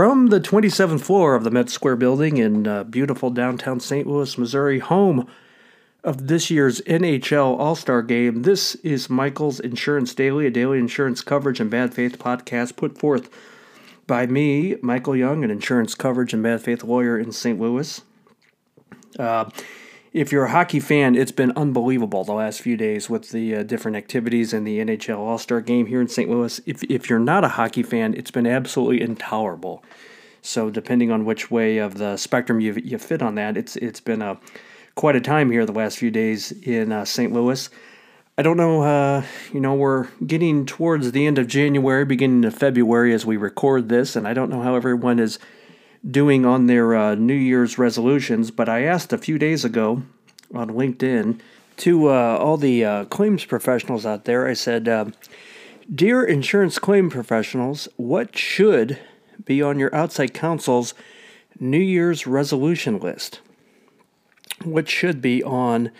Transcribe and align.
From 0.00 0.28
the 0.28 0.40
27th 0.40 1.02
floor 1.02 1.34
of 1.34 1.44
the 1.44 1.50
Met 1.50 1.68
Square 1.68 1.96
building 1.96 2.38
in 2.38 2.66
uh, 2.66 2.84
beautiful 2.84 3.28
downtown 3.28 3.80
St. 3.80 4.06
Louis, 4.06 4.38
Missouri, 4.38 4.78
home 4.78 5.28
of 6.02 6.26
this 6.26 6.50
year's 6.50 6.80
NHL 6.86 7.58
All 7.58 7.74
Star 7.74 8.00
game, 8.00 8.40
this 8.40 8.76
is 8.76 9.10
Michael's 9.10 9.60
Insurance 9.60 10.14
Daily, 10.14 10.46
a 10.46 10.50
daily 10.50 10.78
insurance 10.78 11.20
coverage 11.20 11.60
and 11.60 11.70
bad 11.70 11.92
faith 11.92 12.18
podcast 12.18 12.76
put 12.76 12.96
forth 12.96 13.28
by 14.06 14.26
me, 14.26 14.76
Michael 14.80 15.16
Young, 15.16 15.44
an 15.44 15.50
insurance 15.50 15.94
coverage 15.94 16.32
and 16.32 16.42
bad 16.42 16.62
faith 16.62 16.82
lawyer 16.82 17.18
in 17.18 17.30
St. 17.30 17.60
Louis. 17.60 18.00
Uh, 19.18 19.50
if 20.12 20.32
you're 20.32 20.44
a 20.44 20.50
hockey 20.50 20.80
fan, 20.80 21.14
it's 21.14 21.32
been 21.32 21.52
unbelievable 21.52 22.24
the 22.24 22.32
last 22.32 22.60
few 22.60 22.76
days 22.76 23.08
with 23.08 23.30
the 23.30 23.56
uh, 23.56 23.62
different 23.62 23.96
activities 23.96 24.52
in 24.52 24.64
the 24.64 24.78
NHL 24.78 25.18
All 25.18 25.38
Star 25.38 25.60
game 25.60 25.86
here 25.86 26.00
in 26.00 26.08
St. 26.08 26.28
Louis. 26.28 26.60
If, 26.66 26.82
if 26.84 27.08
you're 27.08 27.20
not 27.20 27.44
a 27.44 27.48
hockey 27.48 27.82
fan, 27.82 28.14
it's 28.14 28.30
been 28.30 28.46
absolutely 28.46 29.00
intolerable. 29.00 29.84
So, 30.42 30.70
depending 30.70 31.12
on 31.12 31.24
which 31.24 31.50
way 31.50 31.78
of 31.78 31.98
the 31.98 32.16
spectrum 32.16 32.60
you, 32.60 32.72
you 32.82 32.98
fit 32.98 33.22
on 33.22 33.34
that, 33.36 33.56
it's 33.56 33.76
it's 33.76 34.00
been 34.00 34.22
a 34.22 34.38
quite 34.94 35.14
a 35.14 35.20
time 35.20 35.50
here 35.50 35.64
the 35.66 35.72
last 35.72 35.98
few 35.98 36.10
days 36.10 36.50
in 36.50 36.92
uh, 36.92 37.04
St. 37.04 37.32
Louis. 37.32 37.68
I 38.38 38.42
don't 38.42 38.56
know, 38.56 38.82
uh, 38.82 39.22
you 39.52 39.60
know, 39.60 39.74
we're 39.74 40.08
getting 40.26 40.64
towards 40.64 41.12
the 41.12 41.26
end 41.26 41.38
of 41.38 41.46
January, 41.46 42.06
beginning 42.06 42.46
of 42.46 42.54
February 42.54 43.12
as 43.12 43.26
we 43.26 43.36
record 43.36 43.90
this, 43.90 44.16
and 44.16 44.26
I 44.26 44.32
don't 44.32 44.48
know 44.48 44.62
how 44.62 44.76
everyone 44.76 45.18
is 45.18 45.38
doing 46.08 46.46
on 46.46 46.66
their 46.66 46.94
uh, 46.94 47.14
New 47.14 47.34
Year's 47.34 47.78
resolutions, 47.78 48.50
but 48.50 48.68
I 48.68 48.82
asked 48.82 49.12
a 49.12 49.18
few 49.18 49.38
days 49.38 49.64
ago 49.64 50.02
on 50.54 50.70
LinkedIn 50.70 51.40
to 51.78 52.08
uh, 52.08 52.38
all 52.38 52.56
the 52.56 52.84
uh, 52.84 53.04
claims 53.06 53.44
professionals 53.44 54.04
out 54.04 54.24
there, 54.24 54.46
I 54.46 54.52
said, 54.52 54.88
uh, 54.88 55.06
Dear 55.92 56.22
insurance 56.22 56.78
claim 56.78 57.10
professionals, 57.10 57.88
what 57.96 58.36
should 58.36 58.98
be 59.44 59.60
on 59.60 59.78
your 59.78 59.92
outside 59.94 60.32
counsel's 60.34 60.94
New 61.58 61.78
Year's 61.80 62.26
resolution 62.26 62.98
list? 62.98 63.40
What 64.62 64.88
should 64.88 65.20
be 65.20 65.42
on 65.42 65.90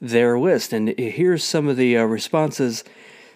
their 0.00 0.38
list? 0.38 0.72
And 0.72 0.90
here's 0.98 1.42
some 1.42 1.68
of 1.68 1.76
the 1.76 1.96
uh, 1.96 2.04
responses 2.04 2.84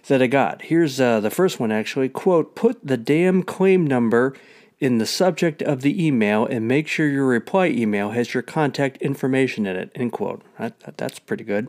that 0.07 0.23
I 0.23 0.27
got. 0.27 0.63
Here's 0.63 1.01
uh, 1.01 1.21
the 1.21 1.31
first 1.31 1.59
one 1.59 1.73
actually 1.73 2.09
quote, 2.09 2.55
put 2.55 2.87
the 2.87 2.97
damn 2.97 3.43
claim 3.43 3.87
number 3.87 4.35
in 4.81 4.99
the 4.99 5.07
subject 5.07 5.61
of 5.63 5.81
the 5.83 6.07
email 6.07 6.47
and 6.47 6.69
make 6.69 6.87
sure 6.87 7.09
your 7.09 7.27
reply 7.27 7.67
email 7.67 8.11
has 8.11 8.33
your 8.33 8.43
contact 8.43 8.97
information 8.99 9.67
in 9.67 9.77
it. 9.77 9.91
End 9.95 10.13
quote. 10.13 10.43
That, 10.59 10.97
that's 10.97 11.19
pretty 11.19 11.45
good. 11.45 11.69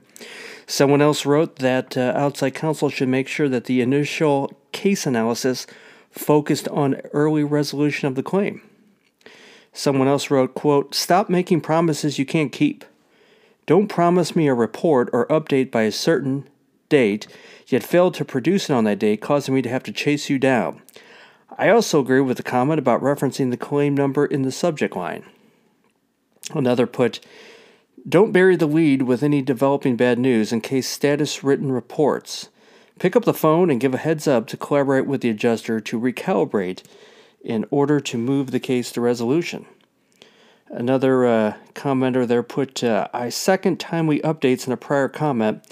Someone 0.68 1.02
else 1.02 1.26
wrote 1.26 1.58
that 1.58 1.98
uh, 1.98 2.14
outside 2.16 2.54
counsel 2.54 2.90
should 2.90 3.10
make 3.10 3.28
sure 3.28 3.50
that 3.50 3.66
the 3.66 3.82
initial 3.82 4.54
case 4.72 5.08
analysis 5.08 5.66
focused 6.12 6.68
on 6.68 7.02
early 7.14 7.44
resolution 7.44 8.08
of 8.08 8.16
the 8.16 8.24
claim. 8.24 8.62
Someone 9.74 10.08
else 10.08 10.30
wrote, 10.30 10.54
quote, 10.54 10.94
Stop 10.94 11.30
making 11.30 11.62
promises 11.62 12.20
you 12.20 12.26
can't 12.26 12.52
keep. 12.52 12.86
Don't 13.66 13.88
promise 13.88 14.36
me 14.36 14.48
a 14.48 14.54
report 14.54 15.10
or 15.14 15.28
update 15.28 15.72
by 15.72 15.84
a 15.84 15.92
certain 15.92 16.48
date, 16.90 17.28
yet 17.68 17.84
fail 17.84 18.12
to 18.12 18.26
produce 18.26 18.70
it 18.70 18.74
on 18.74 18.84
that 18.86 19.00
date, 19.00 19.22
causing 19.22 19.54
me 19.54 19.62
to 19.62 19.70
have 19.70 19.84
to 19.84 19.92
chase 19.92 20.30
you 20.30 20.40
down. 20.40 20.82
I 21.58 21.70
also 21.70 22.00
agree 22.00 22.22
with 22.22 22.38
the 22.38 22.44
comment 22.44 22.80
about 22.80 23.02
referencing 23.02 23.52
the 23.52 23.58
claim 23.58 23.96
number 23.96 24.26
in 24.26 24.44
the 24.44 24.52
subject 24.52 24.96
line. 24.96 25.24
Another 26.54 26.88
put, 26.88 27.20
don't 28.08 28.32
bury 28.32 28.56
the 28.56 28.66
lead 28.66 29.04
with 29.04 29.24
any 29.24 29.42
developing 29.42 29.96
bad 29.96 30.20
news 30.20 30.52
in 30.52 30.62
case 30.62 30.88
status 30.88 31.44
written 31.44 31.72
reports. 31.72 32.50
Pick 33.00 33.16
up 33.16 33.26
the 33.26 33.34
phone 33.34 33.70
and 33.70 33.80
give 33.80 33.94
a 33.94 33.98
heads 33.98 34.28
up 34.28 34.48
to 34.48 34.58
collaborate 34.58 35.06
with 35.06 35.22
the 35.22 35.30
adjuster 35.30 35.80
to 35.80 36.00
recalibrate 36.00 36.84
in 37.42 37.66
order 37.72 38.00
to 38.00 38.18
move 38.18 38.52
the 38.52 38.60
case 38.60 38.92
to 38.92 39.02
resolution. 39.02 39.66
Another 40.70 41.26
uh, 41.26 41.54
commenter 41.74 42.28
there 42.28 42.44
put, 42.44 42.84
uh, 42.84 43.08
I 43.14 43.30
second 43.30 43.80
timely 43.80 44.20
updates 44.20 44.68
in 44.68 44.74
a 44.74 44.78
prior 44.78 45.08
comment, 45.08 45.64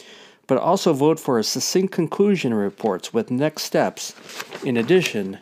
but 0.47 0.57
also 0.57 0.93
vote 0.93 1.19
for 1.19 1.37
a 1.37 1.43
succinct 1.43 1.93
conclusion 1.93 2.53
reports 2.53 3.13
with 3.13 3.29
next 3.29 3.63
steps 3.63 4.15
in 4.63 4.77
addition 4.77 5.39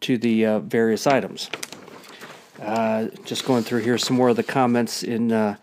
to 0.00 0.18
the 0.18 0.46
uh, 0.46 0.58
various 0.60 1.06
items. 1.06 1.50
Uh, 2.60 3.08
just 3.24 3.44
going 3.44 3.62
through 3.62 3.80
here 3.80 3.98
some 3.98 4.16
more 4.16 4.28
of 4.28 4.36
the 4.36 4.42
comments 4.42 5.02
in, 5.02 5.32
uh, 5.32 5.56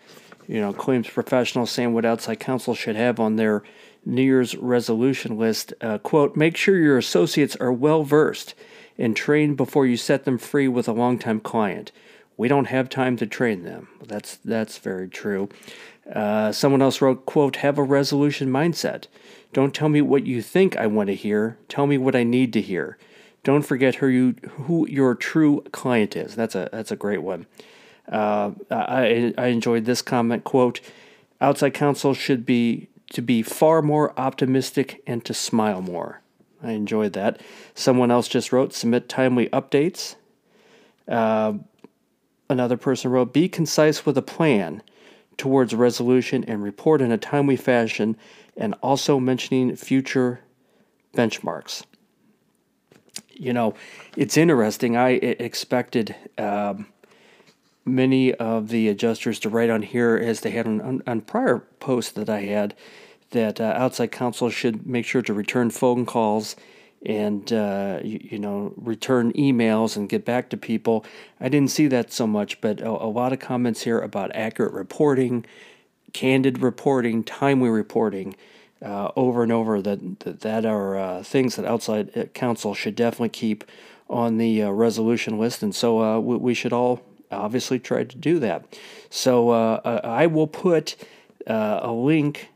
you 0.46 0.60
know, 0.60 0.72
claims 0.72 1.08
professional 1.08 1.66
saying 1.66 1.94
what 1.94 2.04
outside 2.04 2.38
counsel 2.38 2.74
should 2.74 2.96
have 2.96 3.18
on 3.18 3.36
their 3.36 3.62
New 4.04 4.22
Year's 4.22 4.54
resolution 4.56 5.38
list. 5.38 5.72
Uh, 5.80 5.98
quote, 5.98 6.36
make 6.36 6.56
sure 6.56 6.76
your 6.76 6.98
associates 6.98 7.56
are 7.56 7.72
well 7.72 8.04
versed 8.04 8.54
and 8.98 9.16
trained 9.16 9.56
before 9.56 9.86
you 9.86 9.96
set 9.96 10.24
them 10.24 10.38
free 10.38 10.68
with 10.68 10.88
a 10.88 10.92
longtime 10.92 11.40
client. 11.40 11.90
We 12.36 12.48
don't 12.48 12.66
have 12.66 12.88
time 12.88 13.16
to 13.18 13.26
train 13.26 13.64
them. 13.64 13.88
That's 14.06 14.36
that's 14.36 14.78
very 14.78 15.08
true. 15.08 15.48
Uh, 16.10 16.52
someone 16.52 16.82
else 16.82 17.00
wrote, 17.00 17.26
quote, 17.26 17.56
have 17.56 17.78
a 17.78 17.82
resolution 17.82 18.48
mindset. 18.48 19.06
Don't 19.52 19.74
tell 19.74 19.88
me 19.88 20.00
what 20.00 20.26
you 20.26 20.42
think 20.42 20.76
I 20.76 20.86
want 20.86 21.08
to 21.08 21.14
hear. 21.14 21.58
Tell 21.68 21.86
me 21.86 21.98
what 21.98 22.16
I 22.16 22.24
need 22.24 22.52
to 22.54 22.60
hear. 22.60 22.98
Don't 23.42 23.62
forget 23.62 23.96
who 23.96 24.06
you 24.06 24.34
who 24.50 24.86
your 24.88 25.14
true 25.14 25.62
client 25.72 26.16
is. 26.16 26.34
That's 26.34 26.54
a 26.54 26.68
that's 26.72 26.90
a 26.90 26.96
great 26.96 27.22
one. 27.22 27.46
Uh, 28.10 28.52
I 28.70 29.32
I 29.38 29.46
enjoyed 29.46 29.84
this 29.84 30.02
comment 30.02 30.44
quote. 30.44 30.80
Outside 31.40 31.72
counsel 31.72 32.12
should 32.12 32.44
be 32.44 32.88
to 33.12 33.22
be 33.22 33.42
far 33.42 33.80
more 33.80 34.18
optimistic 34.18 35.02
and 35.06 35.24
to 35.24 35.32
smile 35.32 35.80
more. 35.80 36.20
I 36.62 36.72
enjoyed 36.72 37.14
that. 37.14 37.40
Someone 37.74 38.10
else 38.10 38.28
just 38.28 38.52
wrote 38.52 38.74
submit 38.74 39.08
timely 39.08 39.48
updates. 39.48 40.16
Uh, 41.08 41.54
another 42.50 42.76
person 42.76 43.10
wrote 43.10 43.32
be 43.32 43.48
concise 43.48 44.04
with 44.04 44.18
a 44.18 44.22
plan 44.22 44.82
towards 45.38 45.74
resolution 45.74 46.44
and 46.44 46.62
report 46.62 47.00
in 47.00 47.10
a 47.10 47.16
timely 47.16 47.56
fashion, 47.56 48.18
and 48.54 48.74
also 48.82 49.18
mentioning 49.18 49.74
future 49.74 50.40
benchmarks 51.14 51.84
you 53.40 53.54
know, 53.54 53.74
it's 54.16 54.36
interesting. 54.36 54.96
I 54.96 55.12
expected 55.12 56.14
um, 56.36 56.86
many 57.86 58.34
of 58.34 58.68
the 58.68 58.88
adjusters 58.88 59.40
to 59.40 59.48
write 59.48 59.70
on 59.70 59.82
here, 59.82 60.16
as 60.16 60.40
they 60.40 60.50
had 60.50 60.66
on, 60.66 61.02
on 61.06 61.20
prior 61.22 61.60
posts 61.80 62.12
that 62.12 62.28
I 62.28 62.42
had, 62.42 62.74
that 63.30 63.60
uh, 63.60 63.72
outside 63.76 64.12
counsel 64.12 64.50
should 64.50 64.86
make 64.86 65.06
sure 65.06 65.22
to 65.22 65.32
return 65.32 65.70
phone 65.70 66.04
calls 66.04 66.54
and 67.06 67.50
uh, 67.50 68.00
you, 68.04 68.20
you, 68.22 68.38
know 68.38 68.74
return 68.76 69.32
emails 69.32 69.96
and 69.96 70.06
get 70.06 70.26
back 70.26 70.50
to 70.50 70.58
people. 70.58 71.02
I 71.40 71.48
didn't 71.48 71.70
see 71.70 71.86
that 71.86 72.12
so 72.12 72.26
much, 72.26 72.60
but 72.60 72.82
a, 72.82 72.90
a 72.90 73.08
lot 73.08 73.32
of 73.32 73.38
comments 73.38 73.82
here 73.82 73.98
about 73.98 74.36
accurate 74.36 74.74
reporting, 74.74 75.46
candid 76.12 76.60
reporting, 76.60 77.24
timely 77.24 77.70
reporting 77.70 78.36
uh, 78.84 79.10
over 79.16 79.42
and 79.42 79.52
over 79.52 79.80
that 79.82 80.20
that, 80.20 80.40
that 80.40 80.64
are 80.64 80.98
uh, 80.98 81.22
things 81.22 81.56
that 81.56 81.64
outside 81.64 82.16
uh, 82.16 82.24
counsel 82.26 82.74
should 82.74 82.94
definitely 82.94 83.28
keep 83.28 83.64
on 84.08 84.38
the 84.38 84.62
uh, 84.62 84.70
resolution 84.70 85.38
list, 85.38 85.62
and 85.62 85.74
so 85.74 86.02
uh, 86.02 86.18
we, 86.18 86.36
we, 86.36 86.54
should 86.54 86.72
all 86.72 87.00
obviously 87.30 87.78
try 87.78 88.02
to 88.02 88.16
do 88.16 88.38
that. 88.40 88.64
So 89.08 89.50
uh, 89.50 90.00
I 90.02 90.26
will 90.26 90.48
put 90.48 90.96
a 91.46 91.92
link 91.92 92.50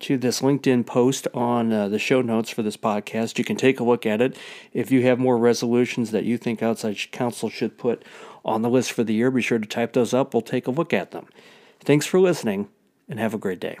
to 0.00 0.16
this 0.16 0.40
LinkedIn 0.40 0.86
post 0.86 1.28
on 1.34 1.72
uh, 1.72 1.88
the 1.88 1.98
show 1.98 2.22
notes 2.22 2.50
for 2.50 2.62
this 2.62 2.76
podcast. 2.76 3.38
You 3.38 3.44
can 3.44 3.56
take 3.56 3.80
a 3.80 3.84
look 3.84 4.06
at 4.06 4.20
it. 4.20 4.36
If 4.72 4.90
you 4.90 5.02
have 5.02 5.18
more 5.18 5.36
resolutions 5.36 6.10
that 6.10 6.24
you 6.24 6.38
think 6.38 6.62
outside 6.62 6.96
counsel 7.12 7.50
should 7.50 7.78
put 7.78 8.02
on 8.44 8.62
the 8.62 8.70
list 8.70 8.92
for 8.92 9.04
the 9.04 9.14
year, 9.14 9.30
be 9.30 9.42
sure 9.42 9.58
to 9.58 9.68
type 9.68 9.92
those 9.92 10.14
up. 10.14 10.32
We'll 10.32 10.40
take 10.40 10.66
a 10.66 10.70
look 10.70 10.92
at 10.92 11.10
them. 11.10 11.26
Thanks 11.80 12.06
for 12.06 12.18
listening 12.18 12.68
and 13.08 13.20
have 13.20 13.34
a 13.34 13.38
great 13.38 13.60
day. 13.60 13.78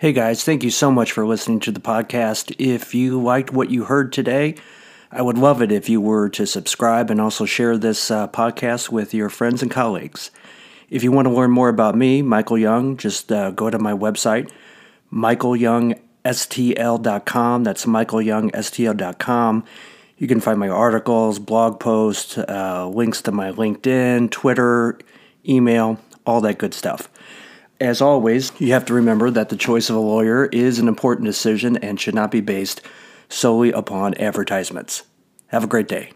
Hey 0.00 0.12
guys, 0.12 0.44
thank 0.44 0.62
you 0.62 0.70
so 0.70 0.92
much 0.92 1.10
for 1.10 1.26
listening 1.26 1.58
to 1.58 1.72
the 1.72 1.80
podcast. 1.80 2.54
If 2.56 2.94
you 2.94 3.20
liked 3.20 3.52
what 3.52 3.68
you 3.68 3.82
heard 3.82 4.12
today, 4.12 4.54
I 5.10 5.22
would 5.22 5.36
love 5.36 5.60
it 5.60 5.72
if 5.72 5.88
you 5.88 6.00
were 6.00 6.28
to 6.28 6.46
subscribe 6.46 7.10
and 7.10 7.20
also 7.20 7.44
share 7.44 7.76
this 7.76 8.08
uh, 8.08 8.28
podcast 8.28 8.90
with 8.90 9.12
your 9.12 9.28
friends 9.28 9.60
and 9.60 9.72
colleagues. 9.72 10.30
If 10.88 11.02
you 11.02 11.10
want 11.10 11.26
to 11.26 11.34
learn 11.34 11.50
more 11.50 11.68
about 11.68 11.96
me, 11.96 12.22
Michael 12.22 12.58
Young, 12.58 12.96
just 12.96 13.32
uh, 13.32 13.50
go 13.50 13.70
to 13.70 13.78
my 13.80 13.92
website, 13.92 14.52
michaelyoungstl.com. 15.12 17.64
That's 17.64 17.84
michaelyoungstl.com. 17.84 19.64
You 20.16 20.28
can 20.28 20.40
find 20.40 20.60
my 20.60 20.68
articles, 20.68 21.40
blog 21.40 21.80
posts, 21.80 22.38
uh, 22.38 22.86
links 22.86 23.20
to 23.22 23.32
my 23.32 23.50
LinkedIn, 23.50 24.30
Twitter, 24.30 24.96
email, 25.44 25.98
all 26.24 26.40
that 26.42 26.58
good 26.58 26.72
stuff. 26.72 27.10
As 27.80 28.00
always, 28.00 28.50
you 28.58 28.72
have 28.72 28.84
to 28.86 28.94
remember 28.94 29.30
that 29.30 29.50
the 29.50 29.56
choice 29.56 29.88
of 29.88 29.94
a 29.94 30.00
lawyer 30.00 30.46
is 30.46 30.80
an 30.80 30.88
important 30.88 31.26
decision 31.26 31.76
and 31.76 32.00
should 32.00 32.14
not 32.14 32.32
be 32.32 32.40
based 32.40 32.82
solely 33.28 33.70
upon 33.70 34.14
advertisements. 34.14 35.04
Have 35.48 35.62
a 35.62 35.68
great 35.68 35.86
day. 35.86 36.10